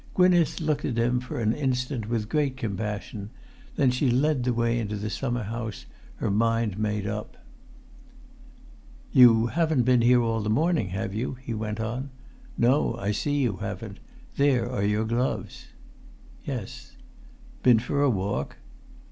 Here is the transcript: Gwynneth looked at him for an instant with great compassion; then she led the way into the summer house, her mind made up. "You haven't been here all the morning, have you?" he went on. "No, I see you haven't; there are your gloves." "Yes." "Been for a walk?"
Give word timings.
Gwynneth 0.15 0.59
looked 0.59 0.83
at 0.83 0.97
him 0.97 1.19
for 1.19 1.39
an 1.39 1.53
instant 1.53 2.09
with 2.09 2.27
great 2.27 2.57
compassion; 2.57 3.29
then 3.75 3.91
she 3.91 4.09
led 4.09 4.41
the 4.43 4.51
way 4.51 4.79
into 4.79 4.95
the 4.95 5.11
summer 5.11 5.43
house, 5.43 5.85
her 6.15 6.31
mind 6.31 6.79
made 6.79 7.05
up. 7.05 7.37
"You 9.11 9.45
haven't 9.45 9.83
been 9.83 10.01
here 10.01 10.19
all 10.23 10.41
the 10.41 10.49
morning, 10.49 10.87
have 10.89 11.13
you?" 11.13 11.35
he 11.39 11.53
went 11.53 11.79
on. 11.79 12.09
"No, 12.57 12.95
I 12.95 13.11
see 13.11 13.43
you 13.43 13.57
haven't; 13.57 13.99
there 14.37 14.67
are 14.71 14.81
your 14.83 15.05
gloves." 15.05 15.67
"Yes." 16.45 16.93
"Been 17.61 17.77
for 17.77 18.01
a 18.01 18.09
walk?" 18.09 18.57